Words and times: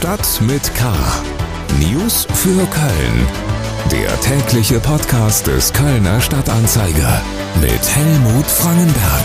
Stadt 0.00 0.40
mit 0.40 0.74
K. 0.76 0.94
News 1.78 2.26
für 2.32 2.66
Köln. 2.68 3.26
Der 3.92 4.18
tägliche 4.22 4.80
Podcast 4.80 5.46
des 5.46 5.74
Kölner 5.74 6.22
Stadtanzeiger 6.22 7.20
mit 7.60 7.86
Helmut 7.94 8.46
Frangenberg. 8.46 9.24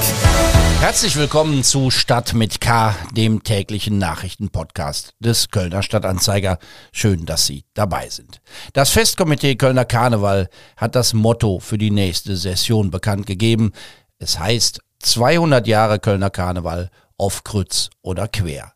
Herzlich 0.82 1.16
willkommen 1.16 1.64
zu 1.64 1.92
Stadt 1.92 2.34
mit 2.34 2.60
K, 2.60 2.94
dem 3.14 3.42
täglichen 3.44 4.00
Nachrichtenpodcast 4.00 5.14
des 5.22 5.50
Kölner 5.50 5.82
Stadtanzeiger. 5.82 6.58
Schön, 6.92 7.26
dass 7.26 7.46
Sie 7.46 7.64
dabei 7.74 8.10
sind. 8.10 8.42
Das 8.74 8.90
Festkomitee 8.90 9.56
Kölner 9.56 9.86
Karneval 9.86 10.50
hat 10.76 10.96
das 10.96 11.14
Motto 11.14 11.60
für 11.60 11.78
die 11.78 11.92
nächste 11.92 12.36
Session 12.36 12.92
bekannt 12.92 13.28
gegeben. 13.28 13.72
Es 14.20 14.40
heißt 14.40 14.82
200 15.00 15.68
Jahre 15.68 16.00
Kölner 16.00 16.32
Karneval 16.32 16.90
auf 17.18 17.46
Krütz 17.46 17.92
oder 18.02 18.28
quer. 18.28 18.74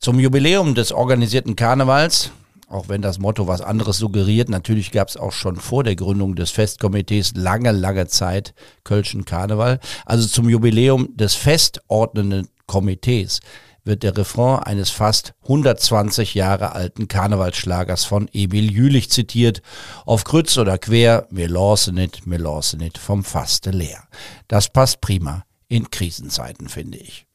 Zum 0.00 0.20
Jubiläum 0.20 0.76
des 0.76 0.92
organisierten 0.92 1.56
Karnevals, 1.56 2.30
auch 2.68 2.88
wenn 2.88 3.02
das 3.02 3.18
Motto 3.18 3.48
was 3.48 3.60
anderes 3.60 3.98
suggeriert, 3.98 4.48
natürlich 4.48 4.92
gab 4.92 5.08
es 5.08 5.16
auch 5.16 5.32
schon 5.32 5.56
vor 5.56 5.82
der 5.82 5.96
Gründung 5.96 6.36
des 6.36 6.52
Festkomitees 6.52 7.32
lange, 7.34 7.72
lange 7.72 8.06
Zeit 8.06 8.54
Kölschen 8.84 9.24
Karneval. 9.24 9.80
Also 10.06 10.28
zum 10.28 10.48
Jubiläum 10.48 11.16
des 11.16 11.34
festordnenden 11.34 12.48
Komitees 12.66 13.40
wird 13.82 14.04
der 14.04 14.16
Refrain 14.16 14.62
eines 14.62 14.90
fast 14.90 15.34
120 15.42 16.34
Jahre 16.34 16.72
alten 16.72 17.08
Karnevalsschlagers 17.08 18.04
von 18.04 18.28
Emil 18.32 18.70
Jülich 18.70 19.10
zitiert. 19.10 19.62
Auf 20.06 20.22
Krütz 20.22 20.56
oder 20.58 20.78
quer, 20.78 21.26
mir 21.30 21.48
lorse 21.48 21.92
nit, 21.92 22.24
mir 22.24 22.38
lorse 22.38 22.76
nit, 22.76 22.98
vom 22.98 23.24
Faste 23.24 23.70
leer. 23.70 24.04
Das 24.46 24.68
passt 24.68 25.00
prima 25.00 25.42
in 25.66 25.90
Krisenzeiten, 25.90 26.68
finde 26.68 26.98
ich. 26.98 27.27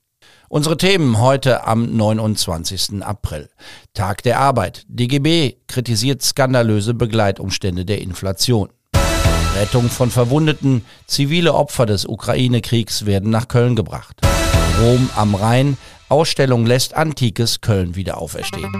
Unsere 0.53 0.77
Themen 0.77 1.17
heute 1.17 1.66
am 1.66 1.95
29. 1.95 3.02
April. 3.02 3.49
Tag 3.95 4.21
der 4.21 4.39
Arbeit. 4.39 4.85
DGB 4.88 5.55
kritisiert 5.67 6.22
skandalöse 6.22 6.94
Begleitumstände 6.94 7.86
der 7.86 8.02
Inflation. 8.03 8.69
Rettung 9.55 9.89
von 9.89 10.11
Verwundeten. 10.11 10.86
Zivile 11.08 11.55
Opfer 11.55 11.88
des 11.88 12.05
Ukraine-Kriegs 12.05 13.08
werden 13.08 13.31
nach 13.31 13.47
Köln 13.47 13.75
gebracht. 13.75 14.22
Rom 14.80 15.09
am 15.16 15.33
Rhein. 15.33 15.75
Ausstellung 16.08 16.67
lässt 16.67 16.94
antikes 16.94 17.61
Köln 17.61 17.95
wieder 17.95 18.19
auferstehen. 18.19 18.72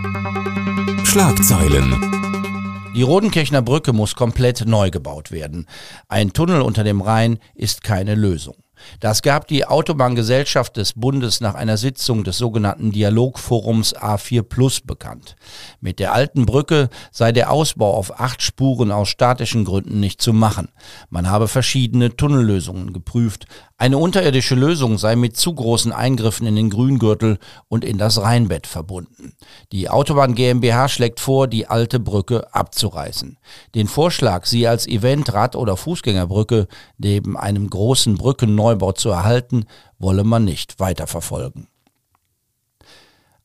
Schlagzeilen. 1.06 2.92
Die 2.96 3.02
Rodenkirchner 3.02 3.64
Brücke 3.64 3.94
muss 3.94 4.14
komplett 4.14 4.68
neu 4.68 4.92
gebaut 4.92 5.32
werden. 5.32 5.66
Ein 6.08 6.34
Tunnel 6.34 6.62
unter 6.62 6.84
dem 6.84 7.02
Rhein 7.02 7.40
ist 7.56 7.84
keine 7.84 8.14
Lösung. 8.14 8.63
Das 9.00 9.22
gab 9.22 9.48
die 9.48 9.66
Autobahngesellschaft 9.66 10.78
des 10.78 10.94
Bundes 10.94 11.42
nach 11.42 11.56
einer 11.56 11.78
Sitzung 11.78 12.24
des 12.24 12.38
sogenannten 12.38 12.92
Dialogforums 12.92 13.96
A4 13.96 14.44
Plus 14.44 14.82
bekannt. 14.82 15.36
Mit 15.82 16.00
der 16.00 16.14
alten 16.14 16.46
Brücke 16.46 16.90
sei 17.12 17.32
der 17.32 17.52
Ausbau 17.52 17.94
auf 17.94 18.20
acht 18.20 18.42
Spuren 18.42 18.92
aus 18.92 19.10
statischen 19.10 19.66
Gründen 19.66 20.00
nicht 20.00 20.22
zu 20.22 20.34
machen. 20.34 20.70
Man 21.10 21.30
habe 21.30 21.48
verschiedene 21.48 22.16
Tunnellösungen 22.16 22.94
geprüft. 22.94 23.46
Eine 23.84 23.98
unterirdische 23.98 24.56
Lösung 24.56 24.98
sei 24.98 25.18
mit 25.18 25.36
zu 25.36 25.54
großen 25.54 25.92
Eingriffen 25.92 26.48
in 26.48 26.56
den 26.56 26.70
Grüngürtel 26.70 27.38
und 27.68 27.84
in 27.84 27.98
das 27.98 28.22
Rheinbett 28.22 28.66
verbunden. 28.66 29.36
Die 29.74 29.90
Autobahn 29.90 30.36
GmbH 30.36 30.88
schlägt 30.88 31.20
vor, 31.20 31.50
die 31.50 31.68
alte 31.68 32.00
Brücke 32.00 32.48
abzureißen. 32.56 33.38
Den 33.76 33.90
Vorschlag, 33.90 34.46
sie 34.46 34.70
als 34.70 34.88
Event, 34.88 35.34
Rad- 35.34 35.58
oder 35.58 35.76
Fußgängerbrücke 35.76 36.70
neben 36.98 37.36
einem 37.36 37.70
großen 37.70 38.16
Brückenneubau 38.16 38.94
zu 38.94 39.10
erhalten, 39.10 39.66
wolle 40.00 40.24
man 40.24 40.46
nicht 40.46 40.80
weiterverfolgen. 40.80 41.68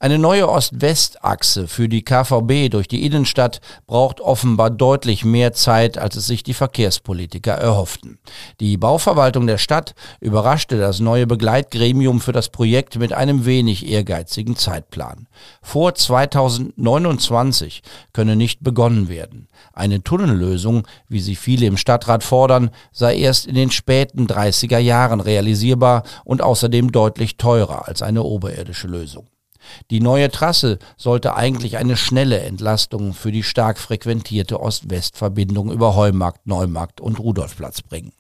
Eine 0.01 0.21
neue 0.21 0.49
Ost-West-Achse 0.49 1.67
für 1.67 1.89
die 1.89 2.05
KVB 2.05 2.71
durch 2.71 2.87
die 2.87 3.05
Innenstadt 3.05 3.61
braucht 3.89 4.21
offenbar 4.21 4.71
deutlich 4.71 5.25
mehr 5.25 5.55
Zeit, 5.55 5.99
als 5.99 6.15
es 6.15 6.29
sich 6.29 6.45
die 6.45 6.55
Verkehrspolitiker 6.55 7.55
erhofften. 7.55 8.21
Die 8.61 8.77
Bauverwaltung 8.77 9.49
der 9.49 9.59
Stadt 9.59 9.97
überraschte 10.21 10.79
das 10.79 11.01
neue 11.01 11.27
Begleitgremium 11.27 12.21
für 12.21 12.31
das 12.31 12.49
Projekt 12.49 12.97
mit 12.97 13.13
einem 13.13 13.45
wenig 13.45 13.89
ehrgeizigen 13.89 14.55
Zeitplan. 14.55 15.27
Vor 15.63 15.97
2029 15.97 17.83
könne 18.13 18.37
nicht 18.37 18.63
begonnen 18.63 19.09
werden. 19.09 19.49
Eine 19.73 20.05
Tunnellösung, 20.05 20.87
wie 21.09 21.19
sie 21.19 21.35
viele 21.35 21.67
im 21.67 21.77
Stadtrat 21.77 22.23
fordern, 22.23 22.71
sei 22.93 23.17
erst 23.17 23.47
in 23.47 23.57
den 23.57 23.73
späten 23.73 24.29
30er 24.29 24.79
Jahren 24.79 25.19
realisierbar 25.19 26.05
und 26.25 26.41
außerdem 26.41 26.93
deutlich 26.93 27.37
teurer 27.37 27.89
als 27.89 28.03
eine 28.03 28.23
oberirdische 28.23 28.87
Lösung. 28.87 29.27
Die 29.91 30.01
neue 30.01 30.31
Trasse 30.31 30.79
sollte 30.97 31.35
eigentlich 31.35 31.77
eine 31.77 31.97
schnelle 31.97 32.41
Entlastung 32.41 33.15
für 33.15 33.33
die 33.33 33.43
stark 33.43 33.79
frequentierte 33.79 34.61
Ost-West-Verbindung 34.61 35.73
über 35.73 35.95
Heumarkt, 35.95 36.47
Neumarkt 36.47 37.01
und 37.01 37.19
Rudolfplatz 37.19 37.83
bringen. 37.83 38.13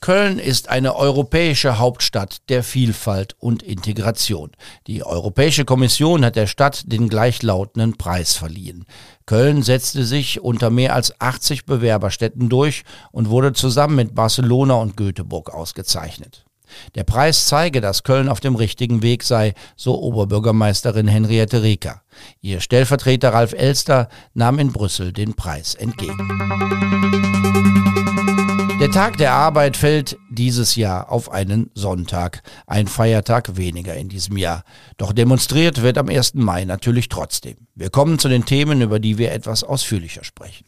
Köln 0.00 0.38
ist 0.38 0.70
eine 0.70 0.96
europäische 0.96 1.78
Hauptstadt 1.78 2.48
der 2.48 2.62
Vielfalt 2.62 3.36
und 3.38 3.62
Integration. 3.62 4.50
Die 4.86 5.04
Europäische 5.04 5.66
Kommission 5.66 6.24
hat 6.24 6.36
der 6.36 6.46
Stadt 6.46 6.90
den 6.90 7.10
gleichlautenden 7.10 7.98
Preis 7.98 8.34
verliehen. 8.34 8.86
Köln 9.26 9.62
setzte 9.62 10.06
sich 10.06 10.40
unter 10.40 10.70
mehr 10.70 10.94
als 10.94 11.20
80 11.20 11.66
Bewerberstädten 11.66 12.48
durch 12.48 12.84
und 13.12 13.28
wurde 13.28 13.52
zusammen 13.52 13.96
mit 13.96 14.14
Barcelona 14.14 14.74
und 14.76 14.96
Göteborg 14.96 15.52
ausgezeichnet. 15.52 16.46
Der 16.94 17.04
Preis 17.04 17.46
zeige, 17.46 17.80
dass 17.80 18.02
Köln 18.02 18.28
auf 18.28 18.40
dem 18.40 18.56
richtigen 18.56 19.02
Weg 19.02 19.22
sei, 19.22 19.54
so 19.76 20.00
Oberbürgermeisterin 20.00 21.08
Henriette 21.08 21.62
Reker. 21.62 22.02
Ihr 22.40 22.60
Stellvertreter 22.60 23.32
Ralf 23.32 23.52
Elster 23.52 24.08
nahm 24.34 24.58
in 24.58 24.72
Brüssel 24.72 25.12
den 25.12 25.34
Preis 25.34 25.74
entgegen. 25.74 26.28
Der 28.80 28.90
Tag 28.90 29.18
der 29.18 29.32
Arbeit 29.32 29.76
fällt 29.76 30.16
dieses 30.30 30.74
Jahr 30.74 31.12
auf 31.12 31.30
einen 31.30 31.70
Sonntag, 31.74 32.42
ein 32.66 32.86
Feiertag 32.86 33.58
weniger 33.58 33.94
in 33.94 34.08
diesem 34.08 34.38
Jahr. 34.38 34.64
Doch 34.96 35.12
demonstriert 35.12 35.82
wird 35.82 35.98
am 35.98 36.08
1. 36.08 36.32
Mai 36.34 36.64
natürlich 36.64 37.10
trotzdem. 37.10 37.56
Wir 37.74 37.90
kommen 37.90 38.18
zu 38.18 38.28
den 38.28 38.46
Themen, 38.46 38.80
über 38.80 38.98
die 38.98 39.18
wir 39.18 39.32
etwas 39.32 39.64
ausführlicher 39.64 40.24
sprechen. 40.24 40.64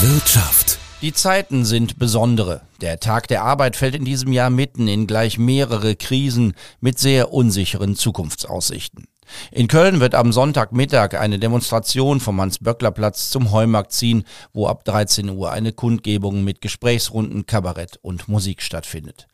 Wirtschaft. 0.00 0.77
Die 1.00 1.12
Zeiten 1.12 1.64
sind 1.64 2.00
besondere. 2.00 2.62
Der 2.80 2.98
Tag 2.98 3.28
der 3.28 3.44
Arbeit 3.44 3.76
fällt 3.76 3.94
in 3.94 4.04
diesem 4.04 4.32
Jahr 4.32 4.50
mitten 4.50 4.88
in 4.88 5.06
gleich 5.06 5.38
mehrere 5.38 5.94
Krisen 5.94 6.54
mit 6.80 6.98
sehr 6.98 7.32
unsicheren 7.32 7.94
Zukunftsaussichten. 7.94 9.06
In 9.52 9.68
Köln 9.68 10.00
wird 10.00 10.16
am 10.16 10.32
Sonntagmittag 10.32 11.14
eine 11.14 11.38
Demonstration 11.38 12.18
vom 12.18 12.40
Hans-Böckler-Platz 12.40 13.30
zum 13.30 13.52
Heumarkt 13.52 13.92
ziehen, 13.92 14.24
wo 14.52 14.66
ab 14.66 14.84
13 14.84 15.28
Uhr 15.28 15.52
eine 15.52 15.72
Kundgebung 15.72 16.42
mit 16.42 16.60
Gesprächsrunden, 16.60 17.46
Kabarett 17.46 18.00
und 18.02 18.26
Musik 18.26 18.60
stattfindet. 18.60 19.28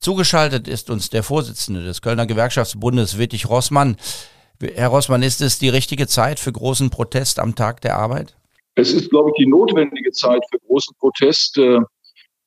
Zugeschaltet 0.00 0.66
ist 0.66 0.90
uns 0.90 1.10
der 1.10 1.22
Vorsitzende 1.22 1.84
des 1.84 2.02
Kölner 2.02 2.26
Gewerkschaftsbundes, 2.26 3.18
Wittig 3.18 3.48
Rossmann. 3.48 3.98
Herr 4.60 4.88
Rossmann, 4.88 5.22
ist 5.22 5.40
es 5.42 5.60
die 5.60 5.68
richtige 5.68 6.08
Zeit 6.08 6.40
für 6.40 6.50
großen 6.50 6.90
Protest 6.90 7.38
am 7.38 7.54
Tag 7.54 7.82
der 7.82 7.98
Arbeit? 7.98 8.34
Es 8.74 8.92
ist, 8.92 9.10
glaube 9.10 9.30
ich, 9.30 9.44
die 9.44 9.50
notwendige 9.50 10.10
Zeit 10.10 10.42
für 10.50 10.58
großen 10.66 10.96
Protest. 10.98 11.60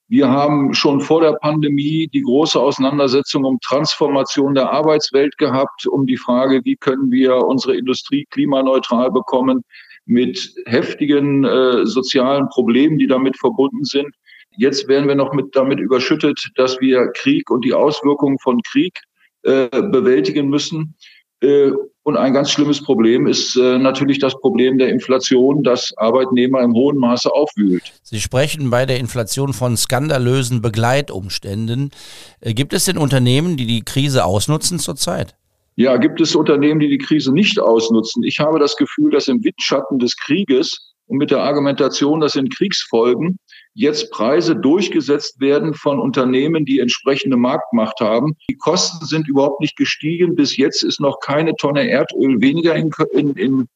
Wir 0.09 0.29
haben 0.29 0.73
schon 0.73 1.01
vor 1.01 1.19
der 1.19 1.33
Pandemie 1.33 2.07
die 2.13 2.21
große 2.21 2.59
Auseinandersetzung 2.59 3.43
um 3.43 3.59
Transformation 3.59 4.55
der 4.55 4.71
Arbeitswelt 4.71 5.37
gehabt, 5.37 5.85
um 5.85 6.05
die 6.05 6.15
Frage, 6.15 6.61
wie 6.63 6.77
können 6.77 7.11
wir 7.11 7.35
unsere 7.37 7.75
Industrie 7.75 8.25
klimaneutral 8.29 9.11
bekommen 9.11 9.63
mit 10.05 10.53
heftigen 10.65 11.43
äh, 11.43 11.85
sozialen 11.85 12.47
Problemen, 12.47 12.97
die 12.97 13.07
damit 13.07 13.37
verbunden 13.37 13.83
sind. 13.83 14.15
Jetzt 14.55 14.87
werden 14.87 15.09
wir 15.09 15.15
noch 15.15 15.33
mit 15.33 15.53
damit 15.55 15.79
überschüttet, 15.79 16.51
dass 16.55 16.79
wir 16.79 17.11
Krieg 17.13 17.51
und 17.51 17.65
die 17.65 17.73
Auswirkungen 17.73 18.39
von 18.39 18.61
Krieg 18.61 18.97
äh, 19.43 19.67
bewältigen 19.69 20.47
müssen. 20.47 20.95
Äh, 21.41 21.71
und 22.07 22.15
ein 22.15 22.31
ganz 22.31 22.51
schlimmes 22.51 22.81
Problem 22.81 23.27
ist 23.27 23.57
äh, 23.57 23.77
natürlich 23.77 24.17
das 24.17 24.33
Problem 24.39 24.77
der 24.77 24.87
Inflation, 24.87 25.61
das 25.61 25.93
Arbeitnehmer 25.97 26.61
im 26.61 26.73
hohen 26.73 26.97
Maße 26.97 27.29
aufwühlt. 27.29 27.83
Sie 28.01 28.21
sprechen 28.21 28.69
bei 28.69 28.85
der 28.85 28.97
Inflation 28.97 29.51
von 29.51 29.75
skandalösen 29.75 30.61
Begleitumständen. 30.61 31.91
Äh, 32.39 32.53
gibt 32.53 32.71
es 32.71 32.85
denn 32.85 32.97
Unternehmen, 32.97 33.57
die 33.57 33.65
die 33.65 33.83
Krise 33.83 34.23
ausnutzen 34.23 34.79
zurzeit? 34.79 35.35
Ja, 35.75 35.97
gibt 35.97 36.21
es 36.21 36.33
Unternehmen, 36.33 36.79
die 36.79 36.87
die 36.87 36.97
Krise 36.97 37.33
nicht 37.33 37.59
ausnutzen? 37.59 38.23
Ich 38.23 38.39
habe 38.39 38.57
das 38.57 38.77
Gefühl, 38.77 39.11
dass 39.11 39.27
im 39.27 39.43
Windschatten 39.43 39.99
des 39.99 40.15
Krieges 40.15 40.93
und 41.07 41.17
mit 41.17 41.29
der 41.29 41.43
Argumentation, 41.43 42.21
dass 42.21 42.37
in 42.37 42.47
Kriegsfolgen 42.47 43.37
jetzt 43.77 44.11
Preise 44.11 44.55
durchgesetzt 44.55 45.39
werden 45.39 45.75
von 45.75 45.99
Unternehmen, 45.99 46.65
die 46.65 46.79
entsprechende 46.79 47.37
Marktmacht 47.37 47.99
haben. 47.99 48.35
Die 48.49 48.57
Kosten 48.57 49.05
sind 49.05 49.27
überhaupt 49.27 49.61
nicht 49.61 49.77
gestiegen. 49.77 50.35
Bis 50.35 50.57
jetzt 50.57 50.81
ist 50.81 50.99
noch 50.99 51.19
keine 51.19 51.55
Tonne 51.55 51.87
Erdöl 51.87 52.41
weniger 52.41 52.75
in, 52.75 52.89
in, 53.13 53.33
in 53.35 53.67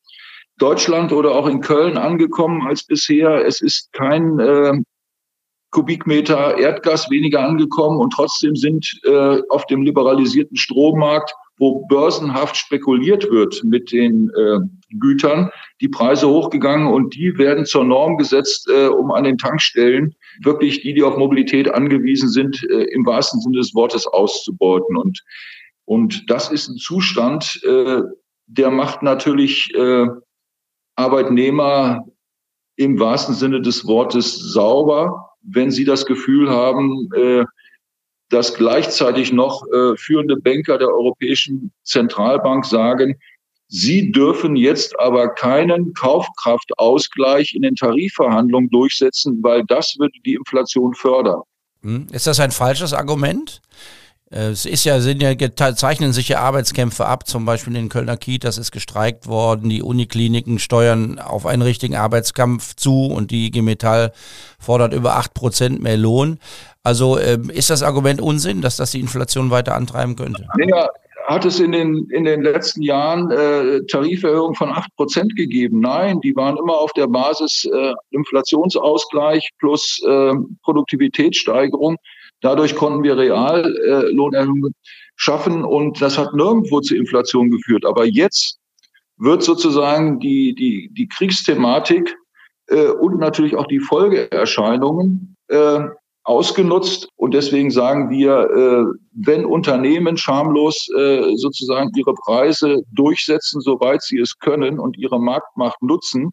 Deutschland 0.57 1.13
oder 1.13 1.35
auch 1.35 1.45
in 1.45 1.61
Köln 1.61 1.97
angekommen 1.97 2.67
als 2.67 2.83
bisher. 2.83 3.45
Es 3.45 3.61
ist 3.61 3.93
kein 3.93 4.39
äh, 4.39 4.73
Kubikmeter 5.69 6.57
Erdgas 6.57 7.11
weniger 7.11 7.43
angekommen 7.43 7.99
und 7.99 8.11
trotzdem 8.11 8.55
sind 8.55 8.99
äh, 9.03 9.39
auf 9.49 9.67
dem 9.67 9.83
liberalisierten 9.83 10.57
Strommarkt 10.57 11.31
wo 11.61 11.85
börsenhaft 11.85 12.57
spekuliert 12.57 13.29
wird 13.29 13.63
mit 13.63 13.91
den 13.91 14.31
äh, 14.31 14.59
Gütern, 14.99 15.51
die 15.79 15.89
Preise 15.89 16.27
hochgegangen 16.27 16.87
und 16.87 17.13
die 17.13 17.37
werden 17.37 17.67
zur 17.67 17.83
Norm 17.83 18.17
gesetzt, 18.17 18.67
äh, 18.67 18.87
um 18.87 19.11
an 19.11 19.25
den 19.25 19.37
Tankstellen 19.37 20.15
wirklich 20.41 20.81
die, 20.81 20.95
die 20.95 21.03
auf 21.03 21.17
Mobilität 21.17 21.71
angewiesen 21.71 22.29
sind, 22.29 22.67
äh, 22.71 22.85
im 22.85 23.05
wahrsten 23.05 23.39
Sinne 23.41 23.59
des 23.59 23.75
Wortes 23.75 24.07
auszubeuten. 24.07 24.97
Und, 24.97 25.23
und 25.85 26.31
das 26.31 26.51
ist 26.51 26.67
ein 26.67 26.77
Zustand, 26.77 27.61
äh, 27.63 28.01
der 28.47 28.71
macht 28.71 29.03
natürlich 29.03 29.71
äh, 29.75 30.07
Arbeitnehmer 30.95 32.07
im 32.75 32.99
wahrsten 32.99 33.35
Sinne 33.35 33.61
des 33.61 33.85
Wortes 33.85 34.33
sauber, 34.51 35.29
wenn 35.43 35.69
sie 35.69 35.85
das 35.85 36.07
Gefühl 36.07 36.49
haben, 36.49 37.07
äh, 37.15 37.45
dass 38.31 38.53
gleichzeitig 38.53 39.31
noch 39.31 39.63
äh, 39.71 39.95
führende 39.97 40.37
Banker 40.37 40.77
der 40.77 40.87
Europäischen 40.87 41.71
Zentralbank 41.83 42.65
sagen, 42.65 43.15
sie 43.67 44.11
dürfen 44.11 44.55
jetzt 44.55 44.97
aber 44.99 45.29
keinen 45.29 45.93
Kaufkraftausgleich 45.93 47.53
in 47.53 47.61
den 47.61 47.75
Tarifverhandlungen 47.75 48.69
durchsetzen, 48.69 49.39
weil 49.43 49.63
das 49.65 49.95
würde 49.99 50.17
die 50.25 50.35
Inflation 50.35 50.93
fördern. 50.93 51.41
Hm, 51.81 52.07
ist 52.11 52.27
das 52.27 52.39
ein 52.39 52.51
falsches 52.51 52.93
Argument? 52.93 53.61
Äh, 54.31 54.49
es 54.49 54.65
ist 54.65 54.85
ja, 54.85 54.99
sind 54.99 55.21
ja, 55.21 55.35
zeichnen 55.75 56.13
sich 56.13 56.29
ja 56.29 56.39
Arbeitskämpfe 56.39 57.05
ab, 57.05 57.27
zum 57.27 57.45
Beispiel 57.45 57.75
in 57.75 57.89
Kölner 57.89 58.17
Kitas 58.17 58.57
ist 58.57 58.71
gestreikt 58.71 59.27
worden, 59.27 59.69
die 59.69 59.81
Unikliniken 59.81 60.59
steuern 60.59 61.19
auf 61.19 61.45
einen 61.45 61.61
richtigen 61.61 61.95
Arbeitskampf 61.95 62.75
zu 62.75 63.05
und 63.05 63.31
die 63.31 63.47
IG 63.47 63.61
Metall 63.61 64.11
fordert 64.59 64.93
über 64.93 65.15
acht 65.15 65.33
Prozent 65.33 65.81
mehr 65.81 65.97
Lohn. 65.97 66.39
Also 66.83 67.19
ähm, 67.19 67.49
ist 67.49 67.69
das 67.69 67.83
Argument 67.83 68.21
Unsinn, 68.21 68.61
dass 68.61 68.77
das 68.77 68.91
die 68.91 68.99
Inflation 68.99 69.51
weiter 69.51 69.75
antreiben 69.75 70.15
könnte? 70.15 70.47
Ja, 70.65 70.87
hat 71.27 71.45
es 71.45 71.59
in 71.59 71.71
den, 71.71 72.09
in 72.09 72.25
den 72.25 72.41
letzten 72.41 72.81
Jahren 72.81 73.29
äh, 73.29 73.85
Tariferhöhungen 73.85 74.55
von 74.55 74.71
acht 74.71 74.93
Prozent 74.95 75.35
gegeben? 75.35 75.79
Nein, 75.79 76.19
die 76.21 76.35
waren 76.35 76.57
immer 76.57 76.77
auf 76.77 76.91
der 76.93 77.07
Basis 77.07 77.65
äh, 77.71 77.93
Inflationsausgleich 78.09 79.49
plus 79.59 80.01
äh, 80.07 80.33
Produktivitätssteigerung. 80.63 81.97
Dadurch 82.41 82.75
konnten 82.75 83.03
wir 83.03 83.17
Reallohnerhöhungen 83.17 84.71
äh, 84.71 84.89
schaffen 85.15 85.63
und 85.63 86.01
das 86.01 86.17
hat 86.17 86.33
nirgendwo 86.33 86.81
zur 86.81 86.97
Inflation 86.97 87.51
geführt. 87.51 87.85
Aber 87.85 88.05
jetzt 88.05 88.59
wird 89.17 89.43
sozusagen 89.43 90.19
die, 90.19 90.55
die, 90.55 90.89
die 90.91 91.07
Kriegsthematik 91.07 92.15
äh, 92.67 92.87
und 92.87 93.19
natürlich 93.19 93.55
auch 93.55 93.67
die 93.67 93.79
Folgeerscheinungen 93.79 95.35
äh, 95.49 95.81
ausgenutzt. 96.23 97.07
Und 97.15 97.33
deswegen 97.33 97.69
sagen 97.69 98.09
wir, 98.09 98.31
äh, 98.31 98.97
wenn 99.13 99.45
Unternehmen 99.45 100.17
schamlos 100.17 100.87
sozusagen 101.35 101.91
ihre 101.95 102.13
Preise 102.13 102.81
durchsetzen, 102.93 103.61
soweit 103.61 104.01
sie 104.01 104.19
es 104.19 104.39
können 104.39 104.79
und 104.79 104.97
ihre 104.97 105.19
Marktmacht 105.19 105.81
nutzen, 105.81 106.31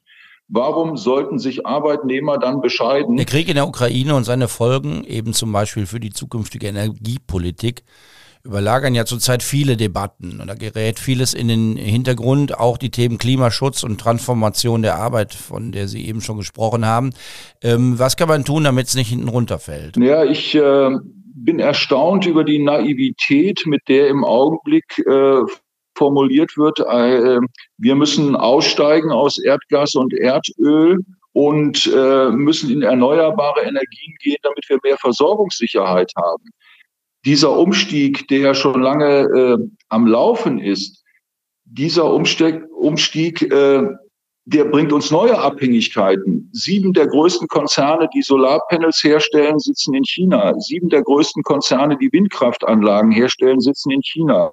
Warum 0.49 0.97
sollten 0.97 1.39
sich 1.39 1.67
Arbeitnehmer 1.67 2.39
dann 2.39 2.63
bescheiden? 2.63 3.17
Der 3.17 3.27
Krieg 3.27 3.49
in 3.49 3.57
der 3.57 3.69
Ukraine 3.69 4.15
und 4.15 4.25
seine 4.25 4.49
Folgen, 4.49 5.05
eben 5.05 5.35
zum 5.35 5.53
Beispiel 5.53 5.85
für 5.85 6.01
die 6.01 6.11
zukünftige 6.11 6.69
Energiepolitik, 6.69 7.85
überlagern 8.45 8.95
ja 8.95 9.05
zurzeit 9.05 9.43
viele 9.43 9.77
Debatten. 9.77 10.41
Und 10.41 10.47
da 10.47 10.55
gerät 10.55 10.99
vieles 10.99 11.35
in 11.35 11.49
den 11.49 11.77
Hintergrund, 11.77 12.59
auch 12.59 12.79
die 12.79 12.91
Themen 12.91 13.19
Klimaschutz 13.19 13.83
und 13.83 14.01
Transformation 14.01 14.81
der 14.81 14.97
Arbeit, 14.97 15.35
von 15.35 15.71
der 15.71 15.87
Sie 15.87 16.07
eben 16.07 16.23
schon 16.23 16.39
gesprochen 16.39 16.87
haben. 16.87 17.11
Ähm, 17.63 17.99
was 17.99 18.17
kann 18.17 18.29
man 18.29 18.47
tun, 18.47 18.65
damit 18.65 18.87
es 18.87 18.95
nicht 18.95 19.09
hinten 19.11 19.29
runterfällt? 19.29 19.99
Ja, 19.99 20.25
ich 20.25 20.55
äh, 20.55 20.91
bin 21.35 21.59
erstaunt 21.59 22.25
über 22.25 22.45
die 22.45 22.59
Naivität, 22.59 23.65
mit 23.67 23.83
der 23.89 24.09
im 24.09 24.25
Augenblick 24.25 24.99
äh, 25.07 25.43
formuliert 25.99 26.57
wird, 26.57 26.79
äh, 26.81 27.41
wir 27.77 27.95
müssen 27.95 28.37
aussteigen 28.37 29.11
aus 29.11 29.39
Erdgas 29.39 29.95
und 29.95 30.15
Erdöl 30.15 31.05
und 31.33 31.91
äh, 31.95 32.31
müssen 32.31 32.71
in 32.71 32.83
erneuerbare 32.83 33.63
Energien 33.63 34.15
gehen, 34.23 34.39
damit 34.43 34.65
wir 34.69 34.79
mehr 34.83 34.97
Versorgungssicherheit 34.97 36.13
haben. 36.17 36.45
Dieser 37.25 37.57
Umstieg, 37.57 38.29
der 38.29 38.39
ja 38.39 38.55
schon 38.55 38.81
lange 38.81 39.23
äh, 39.23 39.59
am 39.89 40.07
Laufen 40.07 40.61
ist, 40.61 41.05
dieser 41.65 42.13
Umstieg, 42.13 42.63
Umstieg 42.73 43.43
äh, 43.53 43.83
der 44.51 44.65
bringt 44.65 44.95
uns 44.95 45.11
neue 45.11 45.39
Abhängigkeiten. 45.39 46.49
Sieben 46.55 46.95
der 46.95 47.07
größten 47.07 47.49
Konzerne, 47.49 48.09
die 48.15 48.23
Solarpanels 48.23 49.05
herstellen, 49.05 49.59
sitzen 49.59 49.93
in 49.93 50.05
China. 50.05 50.55
Sieben 50.59 50.89
der 50.89 51.03
größten 51.03 51.43
Konzerne, 51.43 51.99
die 51.99 52.11
Windkraftanlagen 52.11 53.13
herstellen, 53.13 53.61
sitzen 53.61 53.91
in 53.91 54.01
China. 54.01 54.51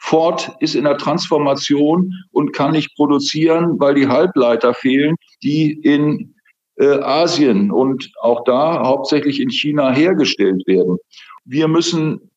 Ford 0.00 0.50
ist 0.60 0.74
in 0.74 0.84
der 0.84 0.96
Transformation 0.96 2.12
und 2.32 2.52
kann 2.52 2.72
nicht 2.72 2.94
produzieren, 2.96 3.78
weil 3.78 3.94
die 3.94 4.08
Halbleiter 4.08 4.74
fehlen, 4.74 5.16
die 5.42 5.72
in 5.72 6.34
äh, 6.76 7.00
Asien 7.00 7.70
und 7.70 8.10
auch 8.22 8.42
da 8.44 8.82
hauptsächlich 8.82 9.40
in 9.40 9.50
China 9.50 9.92
hergestellt 9.92 10.66
werden. 10.66 10.96
Wir 11.44 11.68
müssen 11.68 12.30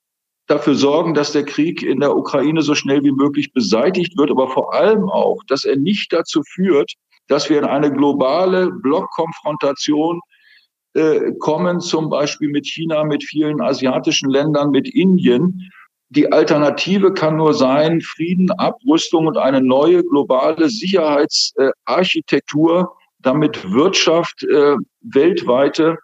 dafür 0.48 0.76
sorgen, 0.76 1.14
dass 1.14 1.32
der 1.32 1.46
Krieg 1.46 1.82
in 1.82 2.02
der 2.02 2.16
Ukraine 2.16 2.62
so 2.62 2.76
schnell 2.76 3.02
wie 3.04 3.14
möglich 3.14 3.54
beseitigt 3.54 4.18
wird, 4.18 4.30
aber 4.30 4.50
vor 4.50 4.74
allem 4.74 5.10
auch, 5.10 5.42
dass 5.48 5.64
er 5.64 5.78
nicht 5.78 6.12
dazu 6.12 6.42
führt, 6.44 6.92
dass 7.28 7.50
wir 7.50 7.60
in 7.60 7.66
eine 7.66 7.92
globale 7.92 8.72
Blockkonfrontation 8.72 10.20
äh, 10.96 11.32
kommen, 11.40 11.80
zum 11.80 12.10
Beispiel 12.10 12.50
mit 12.50 12.68
China, 12.68 13.06
mit 13.06 13.24
vielen 13.24 13.62
asiatischen 13.62 14.30
Ländern, 14.30 14.72
mit 14.72 14.88
Indien, 14.94 15.72
die 16.16 16.32
Alternative 16.32 17.14
kann 17.14 17.36
nur 17.38 17.56
sein, 17.56 18.02
Frieden, 18.02 18.52
Abrüstung 18.52 19.26
und 19.26 19.38
eine 19.38 19.62
neue 19.62 20.04
globale 20.04 20.70
Sicherheitsarchitektur, 20.70 22.96
damit 23.20 23.72
Wirtschaft, 23.72 24.44
äh, 24.44 24.76
weltweite 25.02 25.98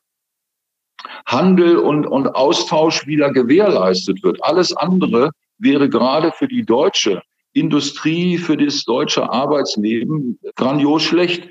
Handel 1.28 1.78
und, 1.78 2.08
und 2.08 2.36
Austausch 2.36 3.06
wieder 3.06 3.32
gewährleistet 3.32 4.24
wird. 4.24 4.44
Alles 4.44 4.76
andere 4.76 5.30
wäre 5.60 5.88
gerade 5.90 6.32
für 6.32 6.48
die 6.48 6.66
deutsche 6.66 7.22
Industrie, 7.54 8.40
für 8.40 8.58
das 8.58 8.84
deutsche 8.86 9.30
Arbeitsleben 9.30 10.40
grandios 10.56 11.04
schlecht. 11.04 11.48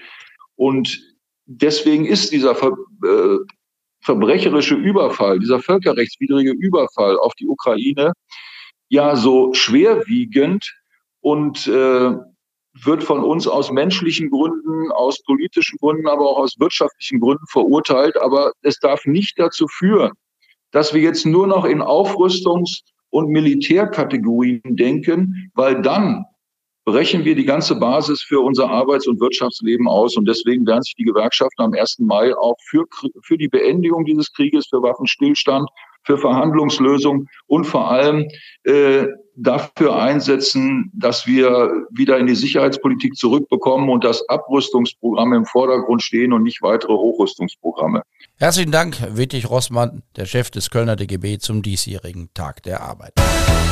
Und 0.56 1.00
deswegen 1.46 2.06
ist 2.06 2.32
dieser 2.32 2.60
äh, 2.60 3.38
verbrecherische 4.08 4.74
Überfall, 4.74 5.38
dieser 5.38 5.60
völkerrechtswidrige 5.60 6.52
Überfall 6.52 7.18
auf 7.18 7.34
die 7.34 7.46
Ukraine 7.46 8.14
ja 8.88 9.16
so 9.16 9.52
schwerwiegend 9.52 10.64
und 11.20 11.66
äh, 11.66 12.12
wird 12.84 13.04
von 13.04 13.22
uns 13.22 13.46
aus 13.46 13.70
menschlichen 13.70 14.30
Gründen, 14.30 14.90
aus 14.92 15.22
politischen 15.24 15.76
Gründen, 15.76 16.08
aber 16.08 16.22
auch 16.22 16.38
aus 16.38 16.58
wirtschaftlichen 16.58 17.20
Gründen 17.20 17.44
verurteilt. 17.48 18.16
Aber 18.16 18.52
es 18.62 18.78
darf 18.78 19.04
nicht 19.04 19.38
dazu 19.38 19.66
führen, 19.68 20.12
dass 20.70 20.94
wir 20.94 21.02
jetzt 21.02 21.26
nur 21.26 21.46
noch 21.46 21.66
in 21.66 21.82
Aufrüstungs- 21.82 22.80
und 23.10 23.28
Militärkategorien 23.28 24.62
denken, 24.64 25.50
weil 25.52 25.82
dann 25.82 26.24
brechen 26.90 27.22
wir 27.26 27.34
die 27.34 27.44
ganze 27.44 27.76
Basis 27.76 28.22
für 28.22 28.40
unser 28.40 28.70
Arbeits- 28.70 29.06
und 29.06 29.20
Wirtschaftsleben 29.20 29.86
aus. 29.86 30.16
Und 30.16 30.26
deswegen 30.26 30.66
werden 30.66 30.82
sich 30.82 30.94
die 30.94 31.04
Gewerkschaften 31.04 31.60
am 31.60 31.74
1. 31.74 31.98
Mai 31.98 32.34
auch 32.34 32.56
für, 32.66 32.84
für 33.22 33.36
die 33.36 33.48
Beendigung 33.48 34.06
dieses 34.06 34.32
Krieges, 34.32 34.68
für 34.68 34.82
Waffenstillstand, 34.82 35.68
für 36.04 36.16
Verhandlungslösungen 36.16 37.28
und 37.46 37.64
vor 37.64 37.90
allem 37.90 38.26
äh, 38.64 39.06
dafür 39.38 39.96
einsetzen, 39.96 40.90
dass 40.94 41.26
wir 41.26 41.70
wieder 41.90 42.18
in 42.18 42.26
die 42.26 42.34
Sicherheitspolitik 42.34 43.16
zurückbekommen 43.16 43.88
und 43.88 44.04
das 44.04 44.28
Abrüstungsprogramm 44.28 45.32
im 45.32 45.44
Vordergrund 45.44 46.02
stehen 46.02 46.32
und 46.32 46.42
nicht 46.42 46.60
weitere 46.62 46.92
Hochrüstungsprogramme. 46.92 48.02
Herzlichen 48.36 48.72
Dank, 48.72 48.96
Wittig 49.16 49.48
Rossmann, 49.48 50.02
der 50.16 50.26
Chef 50.26 50.50
des 50.50 50.70
Kölner 50.70 50.96
DGB 50.96 51.38
zum 51.38 51.62
diesjährigen 51.62 52.30
Tag 52.34 52.62
der 52.64 52.82
Arbeit. 52.82 53.12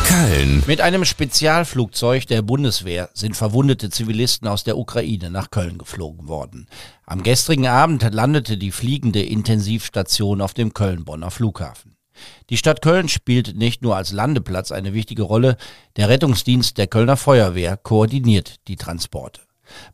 Köln. 0.06 0.62
Mit 0.66 0.80
einem 0.80 1.04
Spezialflugzeug 1.04 2.26
der 2.26 2.42
Bundeswehr 2.42 3.08
sind 3.12 3.36
verwundete 3.36 3.90
Zivilisten 3.90 4.46
aus 4.46 4.62
der 4.62 4.78
Ukraine 4.78 5.30
nach 5.30 5.50
Köln 5.50 5.78
geflogen 5.78 6.28
worden. 6.28 6.68
Am 7.06 7.24
gestrigen 7.24 7.66
Abend 7.66 8.08
landete 8.12 8.56
die 8.56 8.70
fliegende 8.70 9.22
Intensivstation 9.22 10.40
auf 10.40 10.54
dem 10.54 10.74
Köln-Bonner 10.74 11.32
Flughafen. 11.32 11.95
Die 12.50 12.56
Stadt 12.56 12.82
Köln 12.82 13.08
spielt 13.08 13.56
nicht 13.56 13.82
nur 13.82 13.96
als 13.96 14.12
Landeplatz 14.12 14.72
eine 14.72 14.94
wichtige 14.94 15.22
Rolle, 15.22 15.56
der 15.96 16.08
Rettungsdienst 16.08 16.78
der 16.78 16.86
Kölner 16.86 17.16
Feuerwehr 17.16 17.76
koordiniert 17.76 18.56
die 18.68 18.76
Transporte. 18.76 19.40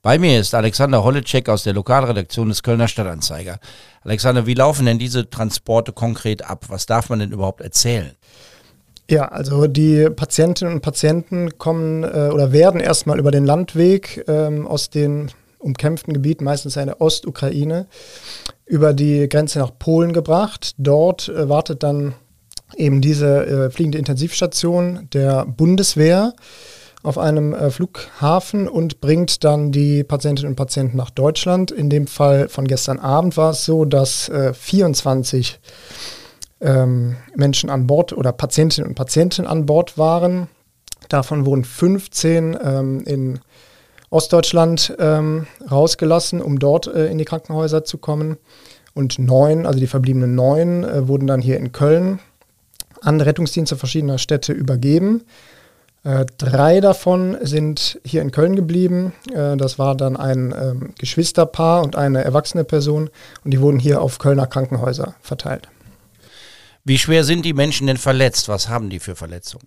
Bei 0.02 0.18
mir 0.18 0.38
ist 0.38 0.54
Alexander 0.54 1.02
Holleczek 1.02 1.48
aus 1.48 1.62
der 1.62 1.72
Lokalredaktion 1.72 2.48
des 2.48 2.62
Kölner 2.62 2.88
Stadtanzeiger. 2.88 3.58
Alexander, 4.02 4.46
wie 4.46 4.54
laufen 4.54 4.86
denn 4.86 4.98
diese 4.98 5.30
Transporte 5.30 5.92
konkret 5.92 6.44
ab? 6.44 6.66
Was 6.68 6.86
darf 6.86 7.08
man 7.08 7.20
denn 7.20 7.32
überhaupt 7.32 7.60
erzählen? 7.60 8.12
Ja, 9.10 9.28
also 9.28 9.66
die 9.66 10.08
Patientinnen 10.10 10.74
und 10.74 10.80
Patienten 10.80 11.58
kommen 11.58 12.04
äh, 12.04 12.30
oder 12.32 12.52
werden 12.52 12.80
erstmal 12.80 13.18
über 13.18 13.30
den 13.30 13.44
Landweg 13.44 14.24
ähm, 14.28 14.66
aus 14.66 14.90
den 14.90 15.30
umkämpften 15.62 16.12
Gebieten, 16.12 16.44
meistens 16.44 16.76
eine 16.76 17.00
Ostukraine, 17.00 17.86
über 18.66 18.92
die 18.92 19.28
Grenze 19.28 19.58
nach 19.58 19.78
Polen 19.78 20.12
gebracht. 20.12 20.74
Dort 20.78 21.28
äh, 21.28 21.48
wartet 21.48 21.82
dann 21.82 22.14
eben 22.76 23.00
diese 23.00 23.46
äh, 23.46 23.70
fliegende 23.70 23.98
Intensivstation 23.98 25.08
der 25.12 25.44
Bundeswehr 25.46 26.34
auf 27.02 27.18
einem 27.18 27.52
äh, 27.52 27.70
Flughafen 27.70 28.68
und 28.68 29.00
bringt 29.00 29.44
dann 29.44 29.72
die 29.72 30.04
Patientinnen 30.04 30.52
und 30.52 30.56
Patienten 30.56 30.96
nach 30.96 31.10
Deutschland. 31.10 31.70
In 31.70 31.90
dem 31.90 32.06
Fall 32.06 32.48
von 32.48 32.66
gestern 32.66 32.98
Abend 32.98 33.36
war 33.36 33.50
es 33.50 33.64
so, 33.64 33.84
dass 33.84 34.28
äh, 34.28 34.54
24 34.54 35.58
ähm, 36.60 37.16
Menschen 37.34 37.70
an 37.70 37.86
Bord 37.86 38.12
oder 38.12 38.32
Patientinnen 38.32 38.88
und 38.88 38.94
Patienten 38.94 39.46
an 39.46 39.66
Bord 39.66 39.98
waren. 39.98 40.48
Davon 41.08 41.44
wurden 41.44 41.64
15 41.64 42.56
ähm, 42.62 43.02
in 43.04 43.40
Ostdeutschland 44.12 44.94
ähm, 44.98 45.46
rausgelassen, 45.70 46.42
um 46.42 46.58
dort 46.58 46.86
äh, 46.86 47.06
in 47.06 47.18
die 47.18 47.24
Krankenhäuser 47.24 47.84
zu 47.84 47.98
kommen. 47.98 48.36
Und 48.94 49.18
neun, 49.18 49.64
also 49.64 49.80
die 49.80 49.86
verbliebenen 49.86 50.34
neun, 50.34 50.84
äh, 50.84 51.08
wurden 51.08 51.26
dann 51.26 51.40
hier 51.40 51.56
in 51.56 51.72
Köln 51.72 52.20
an 53.00 53.20
Rettungsdienste 53.20 53.76
verschiedener 53.76 54.18
Städte 54.18 54.52
übergeben. 54.52 55.22
Äh, 56.04 56.26
drei 56.36 56.80
davon 56.80 57.38
sind 57.40 58.00
hier 58.04 58.22
in 58.22 58.32
Köln 58.32 58.56
geblieben. 58.56 59.12
Äh, 59.32 59.56
das 59.56 59.78
war 59.78 59.96
dann 59.96 60.16
ein 60.16 60.54
ähm, 60.56 60.94
Geschwisterpaar 60.98 61.82
und 61.82 61.96
eine 61.96 62.22
erwachsene 62.22 62.64
Person 62.64 63.08
und 63.44 63.52
die 63.52 63.60
wurden 63.60 63.78
hier 63.78 64.02
auf 64.02 64.18
Kölner 64.18 64.46
Krankenhäuser 64.46 65.14
verteilt. 65.22 65.68
Wie 66.84 66.98
schwer 66.98 67.22
sind 67.24 67.44
die 67.44 67.54
Menschen 67.54 67.86
denn 67.86 67.96
verletzt? 67.96 68.48
Was 68.48 68.68
haben 68.68 68.90
die 68.90 68.98
für 68.98 69.14
Verletzungen? 69.14 69.66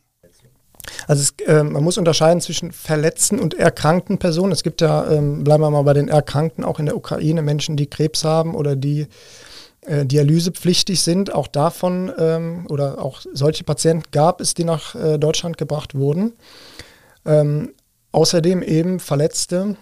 Also 1.07 1.21
es, 1.21 1.47
äh, 1.47 1.63
man 1.63 1.83
muss 1.83 1.97
unterscheiden 1.97 2.41
zwischen 2.41 2.71
verletzten 2.71 3.39
und 3.39 3.53
erkrankten 3.53 4.17
Personen. 4.17 4.51
Es 4.51 4.63
gibt 4.63 4.81
ja, 4.81 5.09
ähm, 5.11 5.43
bleiben 5.43 5.63
wir 5.63 5.71
mal 5.71 5.83
bei 5.83 5.93
den 5.93 6.07
Erkrankten, 6.07 6.63
auch 6.63 6.79
in 6.79 6.85
der 6.85 6.97
Ukraine 6.97 7.41
Menschen, 7.41 7.77
die 7.77 7.87
Krebs 7.87 8.23
haben 8.23 8.55
oder 8.55 8.75
die 8.75 9.07
äh, 9.81 10.05
dialysepflichtig 10.05 11.01
sind. 11.01 11.33
Auch 11.33 11.47
davon 11.47 12.11
ähm, 12.17 12.65
oder 12.69 13.03
auch 13.03 13.21
solche 13.33 13.63
Patienten 13.63 14.09
gab 14.11 14.41
es, 14.41 14.53
die 14.53 14.63
nach 14.63 14.95
äh, 14.95 15.17
Deutschland 15.17 15.57
gebracht 15.57 15.95
wurden. 15.95 16.33
Ähm, 17.25 17.73
außerdem 18.11 18.63
eben 18.63 18.99
Verletzte, 18.99 19.75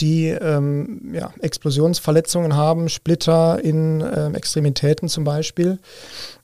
die 0.00 0.28
ähm, 0.28 1.12
ja, 1.12 1.32
Explosionsverletzungen 1.40 2.54
haben, 2.54 2.88
Splitter 2.88 3.62
in 3.62 4.00
äh, 4.00 4.30
Extremitäten 4.32 5.08
zum 5.08 5.24
Beispiel. 5.24 5.78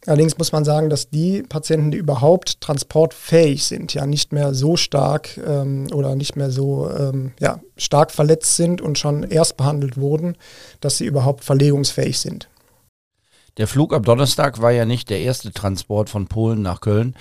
Allerdings 0.07 0.39
muss 0.39 0.53
man 0.53 0.65
sagen, 0.65 0.91
dass 0.91 1.11
die 1.11 1.43
Patienten, 1.43 1.91
die 1.91 1.99
überhaupt 1.99 2.61
transportfähig 2.61 3.65
sind, 3.65 3.95
ja 3.95 4.07
nicht 4.07 4.33
mehr 4.33 4.55
so 4.55 4.77
stark 4.77 5.39
ähm, 5.39 5.87
oder 5.93 6.17
nicht 6.17 6.37
mehr 6.37 6.51
so 6.51 6.91
ähm, 6.91 7.33
ja, 7.41 7.61
stark 7.77 8.11
verletzt 8.11 8.57
sind 8.57 8.81
und 8.81 8.99
schon 8.99 9.23
erst 9.23 9.57
behandelt 9.57 9.97
wurden, 9.97 10.37
dass 10.81 10.99
sie 10.99 11.07
überhaupt 11.07 11.45
verlegungsfähig 11.45 12.19
sind. 12.19 12.49
Der 13.59 13.69
Flug 13.69 13.93
am 13.93 14.03
Donnerstag 14.03 14.63
war 14.63 14.73
ja 14.73 14.87
nicht 14.87 15.11
der 15.11 15.21
erste 15.21 15.53
Transport 15.53 16.09
von 16.09 16.27
Polen 16.27 16.63
nach 16.63 16.81
Köln. 16.81 17.15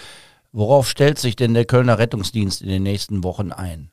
Worauf 0.54 0.88
stellt 0.88 1.20
sich 1.20 1.36
denn 1.36 1.54
der 1.54 1.66
Kölner 1.66 1.98
Rettungsdienst 1.98 2.62
in 2.62 2.70
den 2.70 2.84
nächsten 2.84 3.24
Wochen 3.24 3.52
ein? 3.52 3.90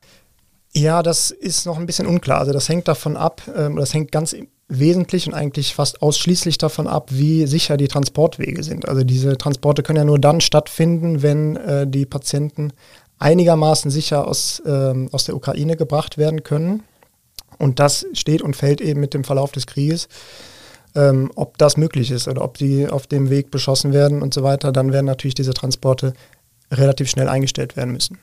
Ja, 0.73 1.01
das 1.03 1.31
ist 1.31 1.65
noch 1.65 1.77
ein 1.77 1.85
bisschen 1.85 2.07
unklar. 2.07 2.39
Also 2.39 2.53
das 2.53 2.69
hängt 2.69 2.87
davon 2.87 3.17
ab, 3.17 3.41
ähm, 3.55 3.75
das 3.75 3.93
hängt 3.93 4.11
ganz 4.11 4.35
wesentlich 4.67 5.27
und 5.27 5.33
eigentlich 5.33 5.73
fast 5.73 6.01
ausschließlich 6.01 6.59
davon 6.59 6.87
ab, 6.87 7.09
wie 7.11 7.47
sicher 7.47 7.75
die 7.75 7.87
Transportwege 7.87 8.63
sind. 8.63 8.87
Also 8.87 9.03
diese 9.03 9.35
Transporte 9.37 9.81
können 9.81 9.97
ja 9.97 10.03
nur 10.03 10.19
dann 10.19 10.41
stattfinden, 10.41 11.23
wenn 11.23 11.55
äh, 11.55 11.87
die 11.87 12.05
Patienten 12.05 12.71
einigermaßen 13.17 13.89
sicher 13.89 14.27
aus, 14.27 14.61
ähm, 14.65 15.09
aus 15.11 15.25
der 15.25 15.35
Ukraine 15.35 15.75
gebracht 15.75 16.17
werden 16.17 16.43
können. 16.43 16.83
Und 17.57 17.79
das 17.79 18.05
steht 18.13 18.41
und 18.41 18.55
fällt 18.55 18.79
eben 18.79 18.99
mit 18.99 19.13
dem 19.13 19.23
Verlauf 19.23 19.51
des 19.51 19.65
Krieges 19.65 20.07
ähm, 20.95 21.31
ob 21.35 21.57
das 21.57 21.77
möglich 21.77 22.11
ist 22.11 22.27
oder 22.27 22.43
ob 22.43 22.57
die 22.57 22.87
auf 22.87 23.07
dem 23.07 23.29
Weg 23.29 23.51
beschossen 23.51 23.93
werden 23.93 24.21
und 24.21 24.33
so 24.33 24.43
weiter, 24.43 24.71
dann 24.71 24.91
werden 24.91 25.05
natürlich 25.05 25.35
diese 25.35 25.53
Transporte 25.53 26.13
relativ 26.71 27.09
schnell 27.09 27.29
eingestellt 27.29 27.75
werden 27.75 27.93
müssen. 27.93 28.17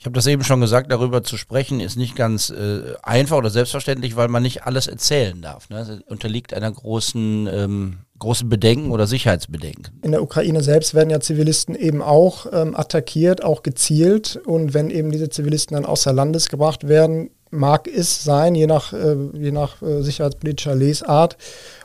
Ich 0.00 0.06
habe 0.06 0.14
das 0.14 0.26
eben 0.26 0.42
schon 0.44 0.62
gesagt, 0.62 0.90
darüber 0.90 1.22
zu 1.22 1.36
sprechen 1.36 1.78
ist 1.78 1.96
nicht 1.96 2.16
ganz 2.16 2.48
äh, 2.48 2.94
einfach 3.02 3.36
oder 3.36 3.50
selbstverständlich, 3.50 4.16
weil 4.16 4.28
man 4.28 4.42
nicht 4.42 4.62
alles 4.64 4.86
erzählen 4.86 5.42
darf. 5.42 5.68
Ne? 5.68 5.78
Es 5.78 5.90
unterliegt 6.10 6.54
einer 6.54 6.72
großen, 6.72 7.46
ähm, 7.52 7.98
großen 8.18 8.48
Bedenken 8.48 8.92
oder 8.92 9.06
Sicherheitsbedenken. 9.06 10.00
In 10.00 10.12
der 10.12 10.22
Ukraine 10.22 10.62
selbst 10.62 10.94
werden 10.94 11.10
ja 11.10 11.20
Zivilisten 11.20 11.74
eben 11.74 12.00
auch 12.00 12.46
ähm, 12.50 12.74
attackiert, 12.74 13.44
auch 13.44 13.62
gezielt. 13.62 14.40
Und 14.46 14.72
wenn 14.72 14.88
eben 14.88 15.12
diese 15.12 15.28
Zivilisten 15.28 15.74
dann 15.74 15.84
außer 15.84 16.14
Landes 16.14 16.48
gebracht 16.48 16.88
werden, 16.88 17.28
mag 17.50 17.86
es 17.86 18.24
sein, 18.24 18.54
je 18.54 18.66
nach, 18.66 18.94
äh, 18.94 19.16
je 19.34 19.52
nach 19.52 19.82
äh, 19.82 20.00
sicherheitspolitischer 20.00 20.74
Lesart, 20.74 21.36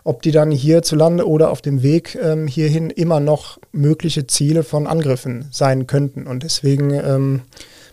ob 0.06 0.22
die 0.22 0.32
dann 0.32 0.52
hierzulande 0.52 1.28
oder 1.28 1.52
auf 1.52 1.62
dem 1.62 1.84
Weg 1.84 2.18
ähm, 2.24 2.48
hierhin 2.48 2.92
immer 2.92 3.20
noch 3.20 3.60
mögliche 3.74 4.26
Ziele 4.26 4.64
von 4.64 4.88
Angriffen 4.88 5.50
sein 5.52 5.86
könnten. 5.86 6.28
Und 6.28 6.44
deswegen 6.44 6.92
ähm, 6.92 7.42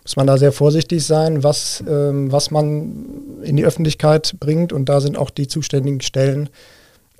muss 0.04 0.16
man 0.16 0.26
da 0.26 0.36
sehr 0.36 0.52
vorsichtig 0.52 1.06
sein, 1.06 1.44
was, 1.44 1.82
ähm, 1.86 2.32
was 2.32 2.50
man 2.50 3.40
in 3.42 3.56
die 3.56 3.64
Öffentlichkeit 3.64 4.34
bringt. 4.40 4.72
Und 4.72 4.88
da 4.88 5.00
sind 5.00 5.16
auch 5.16 5.30
die 5.30 5.48
zuständigen 5.48 6.00
Stellen 6.00 6.48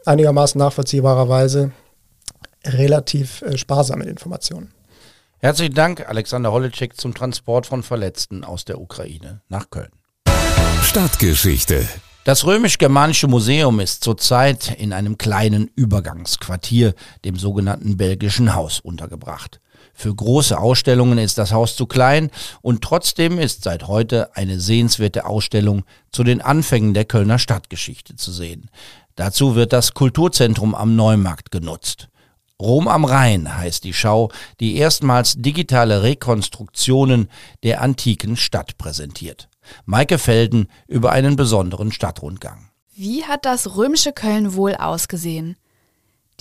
einigermaßen 0.05 0.59
nachvollziehbarerweise 0.59 1.73
relativ 2.65 3.43
äh, 3.43 3.57
sparsam 3.57 4.01
mit 4.01 4.09
Informationen. 4.09 4.73
Herzlichen 5.39 5.75
Dank, 5.75 6.09
Alexander 6.09 6.53
Holleczek, 6.53 7.01
zum 7.01 7.15
Transport 7.15 7.67
von 7.67 7.83
Verletzten 7.83 8.45
aus 8.45 8.65
der 8.65 8.81
Ukraine 8.81 9.43
nach 9.49 9.71
Köln. 9.71 9.91
Stadtgeschichte. 10.83 11.89
Das 12.25 12.47
römisch-germanische 12.47 13.27
Museum 13.27 13.81
ist 13.81 14.05
zurzeit 14.05 14.77
in 14.79 14.93
einem 14.93 15.19
kleinen 15.19 15.69
Übergangsquartier, 15.75 16.95
dem 17.25 17.35
sogenannten 17.35 17.97
Belgischen 17.97 18.55
Haus, 18.55 18.79
untergebracht. 18.79 19.61
Für 19.95 20.15
große 20.15 20.59
Ausstellungen 20.59 21.19
ist 21.19 21.39
das 21.39 21.53
Haus 21.53 21.77
zu 21.77 21.87
klein 21.87 22.31
und 22.61 22.83
trotzdem 22.83 23.39
ist 23.39 23.65
seit 23.65 23.89
heute 23.89 24.35
eine 24.37 24.59
sehenswerte 24.59 25.27
Ausstellung 25.27 25.85
zu 26.11 26.25
den 26.25 26.41
Anfängen 26.41 26.95
der 26.95 27.05
Kölner 27.05 27.39
Stadtgeschichte 27.39 28.17
zu 28.17 28.33
sehen. 28.33 28.71
Dazu 29.15 29.55
wird 29.55 29.73
das 29.73 29.95
Kulturzentrum 29.95 30.75
am 30.75 30.97
Neumarkt 30.97 31.51
genutzt. 31.51 32.09
Rom 32.61 32.87
am 32.87 33.05
Rhein 33.05 33.57
heißt 33.59 33.83
die 33.85 33.93
Schau, 33.93 34.31
die 34.61 34.77
erstmals 34.77 35.35
digitale 35.37 36.03
Rekonstruktionen 36.03 37.29
der 37.65 37.81
antiken 37.83 38.37
Stadt 38.37 38.79
präsentiert. 38.79 39.49
Maike 39.85 40.19
Felden 40.19 40.69
über 40.87 41.11
einen 41.11 41.37
besonderen 41.37 41.93
Stadtrundgang. 41.93 42.71
Wie 42.95 43.25
hat 43.25 43.45
das 43.45 43.77
römische 43.77 44.13
Köln 44.13 44.55
wohl 44.55 44.75
ausgesehen? 44.77 45.57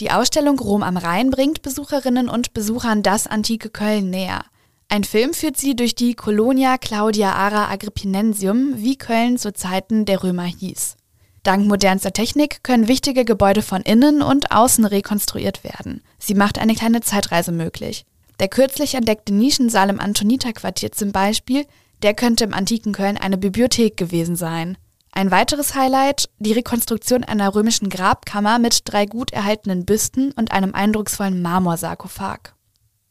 Die 0.01 0.09
Ausstellung 0.09 0.57
Rom 0.57 0.81
am 0.81 0.97
Rhein 0.97 1.29
bringt 1.29 1.61
Besucherinnen 1.61 2.27
und 2.27 2.53
Besuchern 2.53 3.03
das 3.03 3.27
antike 3.27 3.69
Köln 3.69 4.09
näher. 4.09 4.43
Ein 4.89 5.03
Film 5.03 5.31
führt 5.31 5.57
sie 5.57 5.75
durch 5.75 5.93
die 5.93 6.15
Colonia 6.15 6.79
Claudia 6.79 7.33
Ara 7.33 7.69
Agrippinensium, 7.69 8.73
wie 8.77 8.97
Köln 8.97 9.37
zu 9.37 9.53
Zeiten 9.53 10.05
der 10.05 10.23
Römer 10.23 10.45
hieß. 10.45 10.97
Dank 11.43 11.67
modernster 11.67 12.13
Technik 12.13 12.63
können 12.63 12.87
wichtige 12.87 13.25
Gebäude 13.25 13.61
von 13.61 13.83
innen 13.83 14.23
und 14.23 14.51
außen 14.51 14.85
rekonstruiert 14.85 15.63
werden. 15.63 16.01
Sie 16.17 16.33
macht 16.33 16.57
eine 16.57 16.73
kleine 16.73 17.01
Zeitreise 17.01 17.51
möglich. 17.51 18.03
Der 18.39 18.47
kürzlich 18.47 18.95
entdeckte 18.95 19.35
Nischensaal 19.35 19.91
im 19.91 19.99
Antoniterquartier 19.99 20.91
zum 20.91 21.11
Beispiel 21.11 21.67
der 22.01 22.15
könnte 22.15 22.43
im 22.43 22.55
antiken 22.55 22.93
Köln 22.93 23.17
eine 23.17 23.37
Bibliothek 23.37 23.95
gewesen 23.95 24.35
sein. 24.35 24.79
Ein 25.13 25.29
weiteres 25.29 25.75
Highlight, 25.75 26.29
die 26.39 26.53
Rekonstruktion 26.53 27.23
einer 27.23 27.53
römischen 27.53 27.89
Grabkammer 27.89 28.59
mit 28.59 28.81
drei 28.85 29.05
gut 29.05 29.31
erhaltenen 29.33 29.85
Büsten 29.85 30.31
und 30.31 30.51
einem 30.51 30.73
eindrucksvollen 30.73 31.41
Marmorsarkophag. 31.41 32.53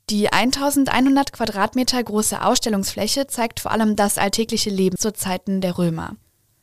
Die 0.09 0.33
1100 0.33 1.33
Quadratmeter 1.33 2.03
große 2.03 2.43
Ausstellungsfläche 2.43 3.27
zeigt 3.27 3.61
vor 3.61 3.71
allem 3.71 3.97
das 3.97 4.19
alltägliche 4.19 4.71
Leben 4.71 4.97
zu 4.97 5.13
Zeiten 5.13 5.61
der 5.61 5.79
Römer. 5.79 6.17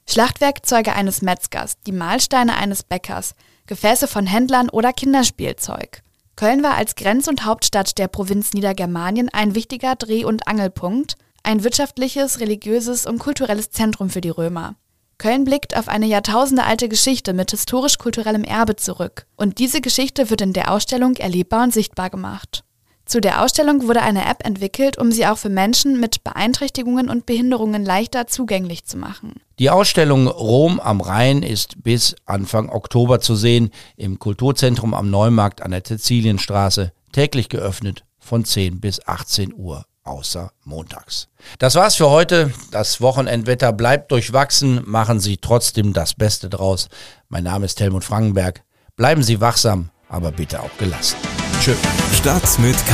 Schlachtwerkzeuge 0.09 0.93
eines 0.93 1.21
Metzgers, 1.21 1.77
die 1.85 1.91
Mahlsteine 1.91 2.57
eines 2.57 2.83
Bäckers, 2.83 3.35
Gefäße 3.67 4.07
von 4.07 4.25
Händlern 4.25 4.69
oder 4.69 4.91
Kinderspielzeug. 4.91 6.01
Köln 6.35 6.63
war 6.63 6.75
als 6.75 6.95
Grenz- 6.95 7.27
und 7.27 7.45
Hauptstadt 7.45 7.97
der 7.97 8.07
Provinz 8.07 8.53
Niedergermanien 8.53 9.29
ein 9.29 9.55
wichtiger 9.55 9.95
Dreh- 9.95 10.25
und 10.25 10.47
Angelpunkt 10.47 11.15
ein 11.43 11.63
wirtschaftliches, 11.63 12.39
religiöses 12.41 13.05
und 13.05 13.19
kulturelles 13.19 13.71
Zentrum 13.71 14.09
für 14.09 14.19
die 14.19 14.29
Römer. 14.29 14.75
Köln 15.17 15.45
blickt 15.45 15.75
auf 15.75 15.87
eine 15.87 16.05
jahrtausendealte 16.05 16.89
Geschichte 16.89 17.33
mit 17.33 17.51
historisch-kulturellem 17.51 18.43
Erbe 18.43 18.75
zurück. 18.75 19.25
Und 19.35 19.57
diese 19.57 19.81
Geschichte 19.81 20.29
wird 20.29 20.41
in 20.41 20.53
der 20.53 20.71
Ausstellung 20.71 21.15
erlebbar 21.15 21.63
und 21.63 21.73
sichtbar 21.73 22.09
gemacht. 22.09 22.63
Zu 23.07 23.21
der 23.21 23.41
Ausstellung 23.41 23.87
wurde 23.87 24.01
eine 24.01 24.29
App 24.29 24.45
entwickelt, 24.45 24.97
um 24.97 25.13
sie 25.13 25.25
auch 25.25 25.37
für 25.37 25.49
Menschen 25.49 25.99
mit 25.99 26.25
Beeinträchtigungen 26.25 27.09
und 27.09 27.25
Behinderungen 27.25 27.85
leichter 27.85 28.27
zugänglich 28.27 28.83
zu 28.83 28.97
machen. 28.97 29.35
Die 29.59 29.69
Ausstellung 29.69 30.27
Rom 30.27 30.79
am 30.81 30.99
Rhein 30.99 31.41
ist 31.41 31.81
bis 31.81 32.15
Anfang 32.25 32.69
Oktober 32.69 33.21
zu 33.21 33.35
sehen 33.35 33.71
im 33.95 34.19
Kulturzentrum 34.19 34.93
am 34.93 35.09
Neumarkt 35.09 35.61
an 35.61 35.71
der 35.71 35.83
Tezilienstraße, 35.83 36.91
täglich 37.13 37.47
geöffnet 37.47 38.03
von 38.19 38.43
10 38.43 38.81
bis 38.81 39.07
18 39.07 39.53
Uhr 39.55 39.85
außer 40.07 40.51
montags. 40.63 41.27
Das 41.59 41.75
war's 41.75 41.95
für 41.95 42.09
heute. 42.09 42.51
Das 42.71 43.01
Wochenendwetter 43.01 43.73
bleibt 43.73 44.11
durchwachsen. 44.11 44.81
Machen 44.85 45.19
Sie 45.19 45.37
trotzdem 45.37 45.93
das 45.93 46.13
Beste 46.13 46.49
draus. 46.49 46.89
Mein 47.29 47.43
Name 47.43 47.65
ist 47.65 47.79
Helmut 47.79 48.03
Frankenberg. 48.03 48.63
Bleiben 48.95 49.23
Sie 49.23 49.41
wachsam, 49.41 49.89
aber 50.09 50.31
bitte 50.31 50.61
auch 50.61 50.75
gelassen. 50.77 51.17
Tschö. 51.61 51.73
Stadt 52.13 52.59
mit 52.59 52.77
K. 52.87 52.93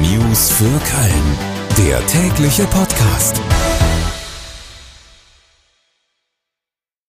News 0.00 0.50
für 0.50 0.64
Köln. 0.64 1.38
Der 1.76 2.06
tägliche 2.06 2.64
Podcast. 2.66 3.40